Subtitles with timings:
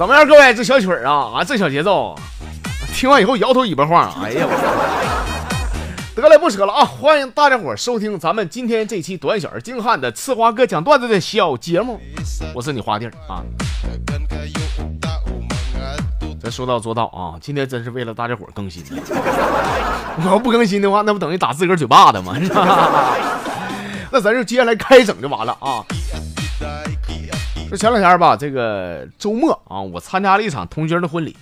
[0.00, 0.54] 怎么样，各位？
[0.54, 2.14] 这小曲儿啊啊，这小节奏，
[2.94, 4.10] 听完以后摇头尾巴晃。
[4.22, 6.82] 哎呀，我得了，不扯了啊！
[6.82, 12.00] 欢迎大家伙收听咱们今天这期短小而精悍的刺花哥讲段子的小节目，
[12.54, 13.44] 我是你花弟儿啊。
[16.42, 17.36] 咱说到做到啊！
[17.38, 18.96] 今天真是为了大家伙更新的。
[20.16, 22.34] 我要不更新的话，那不等于打自个儿嘴巴子吗？
[24.10, 25.84] 那咱就接下来开整就完了啊！
[27.70, 31.36] 说前两天吧，这个周末啊，我参加了一场同学的婚礼，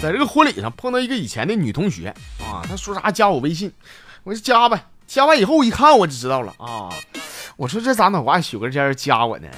[0.00, 2.08] 在这个婚礼上碰到一个以前的女同学
[2.40, 3.70] 啊，她说啥加我微信，
[4.24, 4.86] 我就加呗。
[5.06, 6.88] 加完以后一看我就知道了啊，
[7.58, 9.48] 我说这咋脑瓜许个尖加我呢？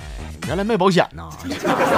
[0.48, 1.30] 原来卖保险呢。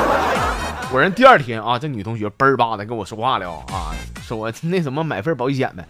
[0.93, 5.83] 果然第二天啊，这女同学嘣儿吧的跟我说话了啊，说我那什么买份保险呗。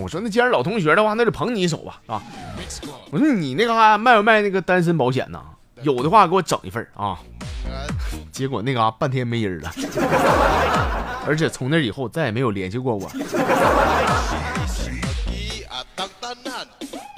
[0.00, 2.20] 我说那既然老同学的话，那就捧你一手吧，啊。
[3.12, 5.40] 我说你那嘎卖不卖那个单身保险呢？
[5.82, 7.18] 有的话给我整一份啊！
[8.32, 9.70] 结果那嘎半天没音了，
[11.26, 13.10] 而且从那以后再也没有联系过我。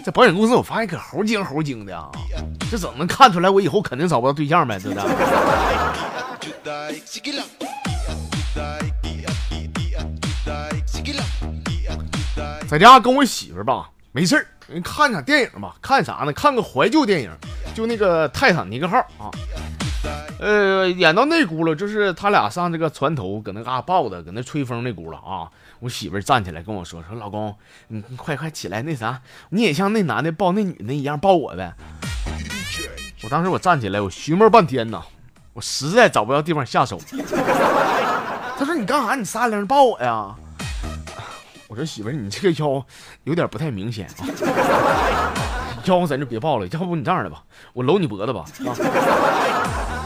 [0.05, 2.10] 这保险公司我发现可猴精猴精的啊！
[2.70, 4.78] 这怎么能看出来我以后肯定找不到对象呗？
[4.78, 5.05] 对不对？
[12.68, 14.46] 在家跟我媳妇吧，没事儿。
[14.66, 16.33] 你看场电影吧，看啥呢？
[16.33, 17.30] 看个怀旧电影，
[17.78, 19.30] 就那个《泰坦尼克号》啊。
[20.40, 25.48] 呃，演到那轱辘，就是他俩上这个船头，搁那嘎抱着，搁那吹风那轱辘啊。
[25.78, 27.54] 我媳妇站起来跟我说：“说老公，
[27.86, 31.72] 你快快起来，那啥，你也像那男的抱那女的一样抱我呗。”
[33.22, 35.00] 我当时我站起来，我寻摸半天呐，
[35.52, 37.00] 我实在找不到地方下手。
[38.58, 39.14] 他说：“你干啥？
[39.14, 40.34] 你撒铃抱我呀？”
[41.70, 42.84] 我说媳妇，你这个腰
[43.22, 44.26] 有点不太明显啊，
[45.89, 48.77] 腰咱就别抱了，要不你这样的吧，我搂你脖子吧啊！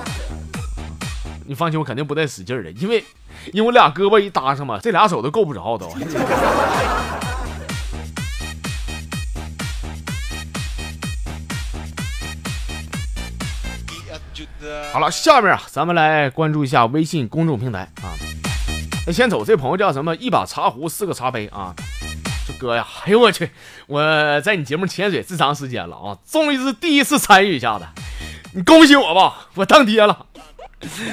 [1.45, 3.05] 你放心，我肯定不带使劲的，因为
[3.53, 5.93] 因为我俩胳膊一搭上嘛，这俩手都够不着都。
[14.93, 18.15] 好了，下面啊，咱们来关注一下微信公众平台啊。
[19.05, 20.15] 那先走，这朋友叫什么？
[20.15, 21.75] 一把茶壶，四个茶杯啊！
[22.47, 23.51] 这哥呀，哎呦我去！
[23.87, 27.87] 我在你节目潜水这长时间了啊，终于是第一次参与一下子，
[28.55, 30.27] 你恭喜我吧，我当爹了，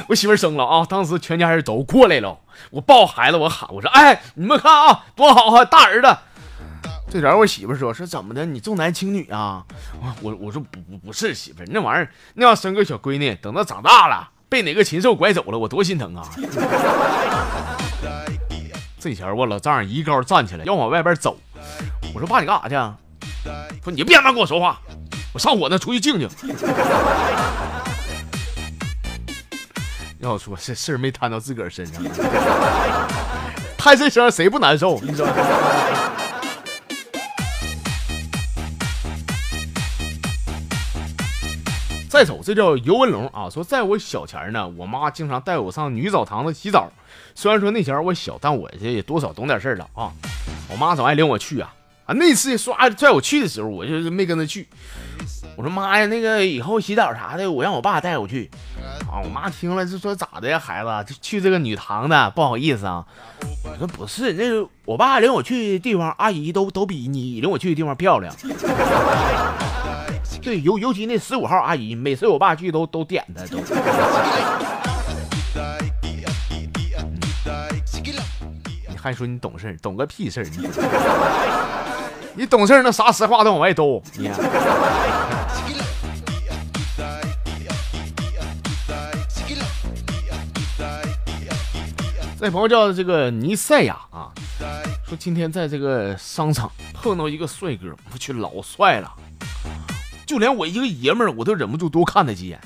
[0.08, 0.86] 我媳妇生了啊！
[0.90, 2.40] 当时全家人都过来了，
[2.72, 6.18] 我抱孩子，我喊我说：“哎，你们看啊，多好啊，大儿子！”
[7.12, 8.46] 这前我媳妇说：“说怎么的？
[8.46, 9.64] 你重男轻女啊？”
[10.02, 16.28] 我我我说：“不不不是媳妇，那玩意儿那要生个小闺女，等她长大了。”被哪个禽兽拐走了，我多心疼啊！
[19.00, 21.38] 这前我老丈人一高站起来要往外边走，
[22.14, 22.76] 我说爸你干啥去？
[22.76, 22.98] 啊
[23.82, 24.78] 说你别他妈跟我说话，
[25.34, 26.28] 我上我那出去静静。
[30.20, 32.04] 要说这事儿没摊到自个儿身上，
[33.78, 35.00] 摊这声谁不难受？
[35.02, 35.26] 你说。
[42.20, 43.50] 再走，这叫尤文龙啊！
[43.50, 46.92] 说在我小前呢，我妈经常带我上女澡堂子洗澡。
[47.34, 50.12] 虽然说那前我小，但我这也多少懂点事儿了啊。
[50.70, 51.74] 我妈总爱领我去啊。
[52.06, 54.68] 啊，那次刷拽我去的时候，我就是没跟她去。
[55.56, 58.52] 我说妈呀，那个以后洗澡啥的，我让我爸带我去。
[59.10, 63.06] 啊，我妈听了就说咋的呀，孩子，去这个女堂的不好意思啊。
[63.64, 68.36] 我说不是，那个我爸领我去的地方，阿姨都都比你领我去的地方漂亮。
[70.42, 73.58] 对，尤尤其那十五号阿姨，每次我爸去都都点她都。
[78.88, 80.46] 你还说你懂事懂个屁事儿！
[82.36, 84.02] 你懂事那啥实话都往外兜。
[84.18, 84.30] 你。
[92.40, 94.32] 这朋友叫这个尼赛亚啊，
[95.06, 99.12] 说今天在这个商场碰到一个帅哥，我去老帅了。
[100.30, 102.60] 就连我一个爷们儿，我都忍不住多看他几眼。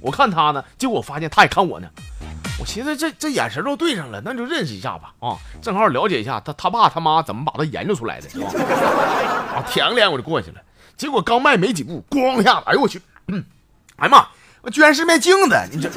[0.00, 1.88] 我看他呢，结果我发现他也看我呢。
[2.60, 5.12] 我寻思这这眼神都对上了，那就认识一下吧。
[5.18, 8.48] 啊，正好了解一下他他爸他妈怎么把他研究出来的，是吧？
[9.56, 10.62] 啊，舔个脸我就过去了。
[10.96, 13.02] 结果刚迈没几步，咣一下，哎呦我去！
[13.26, 13.44] 嗯，
[13.96, 14.28] 哎呀妈，
[14.62, 15.68] 我居然是面镜子！
[15.72, 15.90] 你这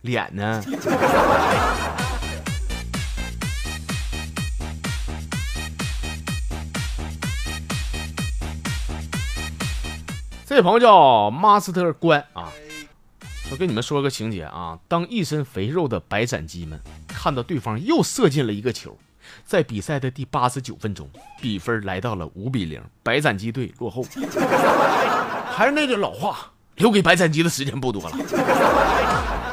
[0.00, 0.62] 脸呢？
[10.50, 12.50] 这朋友叫 Master 关啊，
[13.52, 18.98] 我跟你们说个情节啊，当一身肥肉的白斩鸡们看到对方又射进了一个球，
[19.44, 21.08] 在比赛的第八十九分钟，
[21.40, 24.04] 比分来到了五比零，白斩鸡队落后。
[25.54, 28.16] 还是那句老话，留给白斩鸡的时间不多了。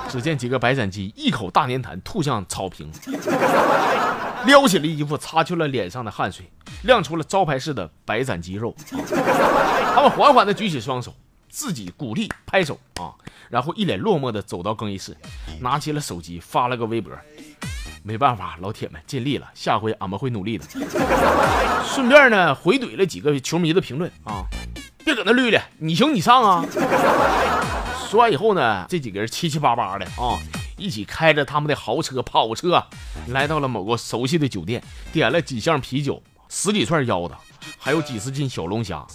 [0.09, 2.91] 只见几个白斩鸡一口大粘痰吐向草坪，
[4.47, 6.49] 撩起了衣服，擦去了脸上的汗水，
[6.83, 8.73] 亮出了招牌式的白斩鸡肉。
[9.93, 11.13] 他们缓缓地举起双手，
[11.49, 13.11] 自己鼓励拍手啊，
[13.49, 15.15] 然后一脸落寞地走到更衣室，
[15.59, 17.11] 拿起了手机发了个微博。
[18.03, 20.63] 没办法，老铁们尽力了，下回俺们会努力的。
[21.83, 24.45] 顺便呢，回怼了几个球迷的评论啊，
[25.03, 26.65] 别搁那绿了，你行你上啊。
[28.09, 30.39] 说完以后呢，这几个人七七八八的啊，
[30.77, 32.83] 一起开着他们的豪车跑车，
[33.29, 34.81] 来到了某个熟悉的酒店，
[35.11, 37.33] 点了几箱啤酒，十几串腰子，
[37.77, 39.05] 还有几十斤小龙虾。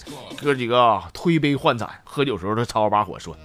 [0.41, 3.37] 哥几个推杯换盏，喝酒时候都吵吵把火，说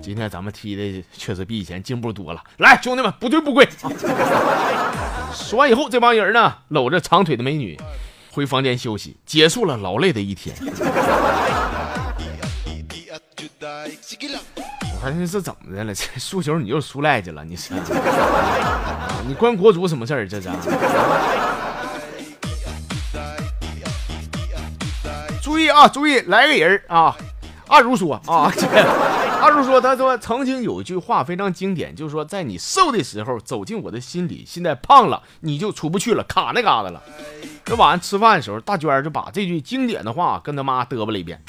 [0.00, 2.42] 今天咱们踢的确实比以前进步多了。
[2.58, 3.68] 来，兄弟们，不醉不归。
[5.32, 7.76] 说完以后，这帮人呢，搂着长腿的美女，
[8.30, 10.54] 回房间休息，结束了劳累的一天。
[15.06, 15.94] 我说这怎么的了？
[15.94, 17.44] 这输球你又输赖去了？
[17.44, 17.74] 你是？
[19.26, 20.26] 你关国足什么事儿？
[20.26, 20.48] 这是？
[25.42, 25.86] 注意啊！
[25.86, 27.14] 注意，来个人啊！
[27.68, 28.50] 阿如说啊，
[29.42, 37.02] 阿如说，他说曾经有一句话非常经典，就是说，在你瘦的时候走进我的心里，现在胖了你就出不去了，卡那嘎达了。
[37.62, 41.42] 这晚上吃饭的时候，大娟就把这句经典的话跟他妈嘚啵了一遍。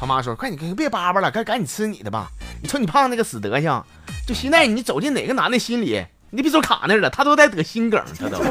[0.00, 2.30] 他妈说：“快你别叭叭了，赶赶紧吃你的吧。
[2.60, 3.84] 你瞅你胖那个死德行，
[4.26, 8.38] 就现在你走进哪个男的心里，你别说卡那了，他都在得心梗，他都。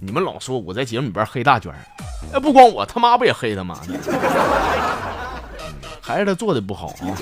[0.00, 1.72] 你们老说我在节目里边黑大娟，
[2.32, 3.94] 哎，不光我，他妈不也黑他妈的？
[6.02, 7.14] 还是他做的不好啊。”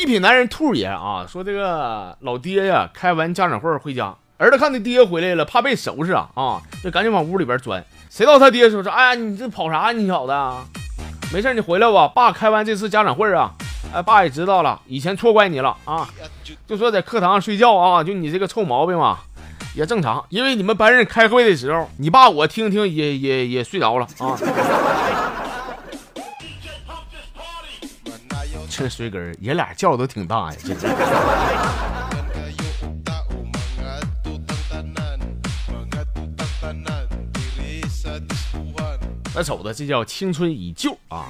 [0.00, 7.84] 一品男人兔爷啊，说这个老爹呀，开完家长会回家，儿子看他爹回来了，怕被收拾啊啊，就赶紧往屋里边钻。
[8.08, 9.92] 谁到他爹说说，哎呀，你这跑啥？
[9.92, 10.32] 你小子，
[11.34, 12.08] 没事，你回来吧。
[12.08, 13.52] 爸开完这次家长会啊，
[13.92, 16.08] 哎，爸也知道了，以前错怪你了啊。
[16.66, 19.18] 就说在课堂上睡觉啊，就你这个臭毛病嘛，
[19.76, 24.34] 也正常，因为你们班人开会的时候，你爸我听听也也也睡着了啊。
[28.70, 30.88] 这水根爷俩叫都挺大呀，这这。
[39.34, 41.26] 那瞅着这叫青春已旧啊！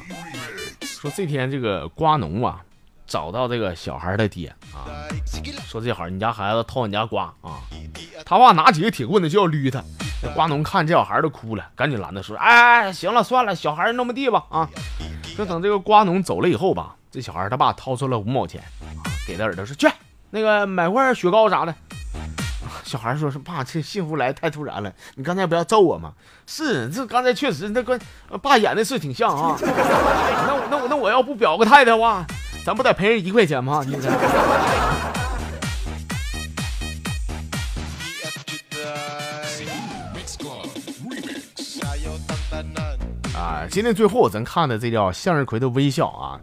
[0.82, 2.60] 说这天这个瓜农啊，
[3.06, 4.86] 找到这个小孩的爹啊，
[5.66, 7.60] 说这孩你家孩子偷你家瓜啊，
[8.24, 9.82] 他爸拿起个铁棍子就要捋他。
[10.34, 14.68] 瓜农看这小孩都哭了，赶紧拦他说：“哎，行了，算了，小孩那么地吧啊。”
[15.36, 16.96] 就等这个瓜农走了以后吧。
[17.10, 18.62] 这小孩他爸掏出了五毛钱，
[19.26, 19.88] 给他儿子说：“去
[20.30, 21.74] 那个买块雪糕啥的。”
[22.84, 26.12] 小孩说：“是爸，这幸福来太突然了，你刚才不要揍我吗？”
[26.46, 27.98] 是，这刚才确实那个
[28.40, 29.58] 爸演的是挺像啊。
[29.60, 32.24] 那我那我那我要不表个态的话，
[32.64, 33.84] 咱不得赔人一块钱吗？
[33.84, 34.08] 你这。
[43.36, 46.38] 啊，今天最后咱看的这叫向日葵的微笑啊。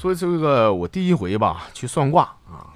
[0.00, 2.70] 说这个我第一回吧去算卦啊，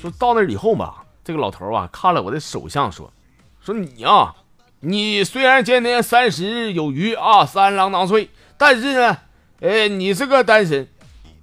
[0.00, 3.12] 说到那以后吧，这个老头啊看了我的手相，说
[3.60, 4.34] 说你啊，
[4.80, 9.18] 你虽然今年三十有余啊，三郎当岁，但是呢，
[9.60, 10.88] 哎，你是个单身，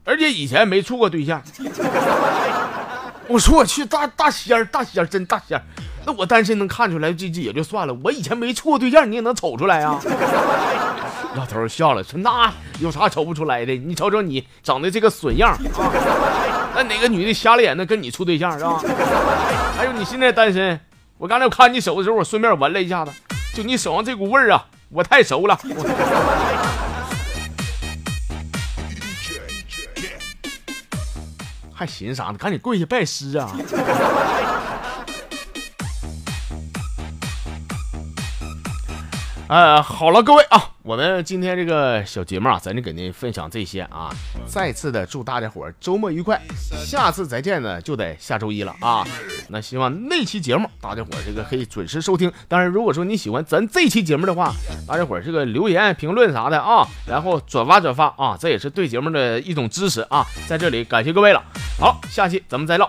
[0.05, 1.39] 而且以前没处过对象。
[3.29, 5.63] 我说我去大大仙儿，大仙儿真大仙儿，
[6.09, 9.99] 那我单身能看出来，这这也就算了，我以前没处过对象，你也能瞅出来啊？
[11.37, 13.75] 老头笑了，说：“那有啥瞅不出来的？
[13.75, 15.55] 你瞅瞅你长得这个损样！
[16.73, 18.81] 那哪个女的瞎了眼的跟你处对象是吧？
[19.77, 20.79] 还有你现在单身，
[21.19, 23.11] 我刚才我看你手的时候，我顺便闻了一下子，
[23.53, 25.59] 就你手上这股味儿啊，我太熟了。
[31.71, 32.33] 还寻思啥呢？
[32.39, 33.55] 赶紧跪下拜师啊！”
[39.49, 44.13] 呃，好了，各位啊，我们今天这个小节目啊，咱就给您分享这些啊。
[44.45, 46.39] 再次的祝大家伙周末愉快，
[46.85, 49.03] 下次再见呢，就得下周一了啊。
[49.47, 52.31] 那希望那期节目大家伙这个可以准时收听。
[52.47, 54.53] 当然，如果说你喜欢咱这期节目的话，
[54.87, 60.23] 大家伙这个留言评论啥的啊，然后转发转发啊，这也是对节目的一种支持啊。
[60.47, 61.43] 在这里感谢各位了。
[61.79, 62.87] 好，下期咱们再唠。